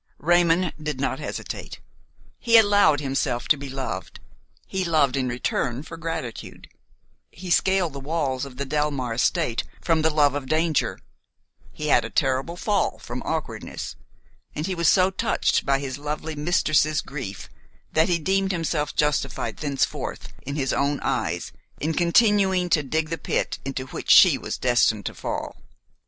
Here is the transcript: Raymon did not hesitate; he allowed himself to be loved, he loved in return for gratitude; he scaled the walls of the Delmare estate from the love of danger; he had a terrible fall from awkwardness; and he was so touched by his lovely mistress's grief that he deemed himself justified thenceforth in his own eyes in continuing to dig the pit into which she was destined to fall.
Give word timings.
Raymon 0.17 0.73
did 0.81 0.99
not 0.99 1.19
hesitate; 1.19 1.79
he 2.39 2.57
allowed 2.57 3.01
himself 3.01 3.47
to 3.49 3.55
be 3.55 3.69
loved, 3.69 4.19
he 4.65 4.83
loved 4.83 5.15
in 5.15 5.27
return 5.29 5.83
for 5.83 5.95
gratitude; 5.95 6.67
he 7.29 7.51
scaled 7.51 7.93
the 7.93 7.99
walls 7.99 8.43
of 8.43 8.57
the 8.57 8.65
Delmare 8.65 9.13
estate 9.13 9.63
from 9.79 10.01
the 10.01 10.09
love 10.09 10.33
of 10.33 10.47
danger; 10.47 10.97
he 11.71 11.89
had 11.89 12.03
a 12.03 12.09
terrible 12.09 12.57
fall 12.57 12.97
from 12.97 13.21
awkwardness; 13.21 13.95
and 14.55 14.65
he 14.65 14.73
was 14.73 14.89
so 14.89 15.11
touched 15.11 15.67
by 15.67 15.77
his 15.77 15.99
lovely 15.99 16.35
mistress's 16.35 17.01
grief 17.01 17.47
that 17.91 18.09
he 18.09 18.17
deemed 18.17 18.51
himself 18.51 18.95
justified 18.95 19.57
thenceforth 19.57 20.33
in 20.41 20.55
his 20.55 20.73
own 20.73 20.99
eyes 21.01 21.51
in 21.79 21.93
continuing 21.93 22.71
to 22.71 22.81
dig 22.81 23.09
the 23.09 23.19
pit 23.19 23.59
into 23.63 23.85
which 23.85 24.09
she 24.09 24.35
was 24.35 24.57
destined 24.57 25.05
to 25.05 25.13
fall. 25.13 25.55